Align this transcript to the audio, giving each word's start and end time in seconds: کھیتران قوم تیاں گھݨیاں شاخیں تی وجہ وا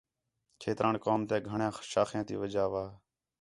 کھیتران 0.61 0.95
قوم 1.05 1.21
تیاں 1.27 1.45
گھݨیاں 1.49 1.73
شاخیں 1.91 2.25
تی 2.27 2.35
وجہ 2.41 2.65
وا 2.71 2.83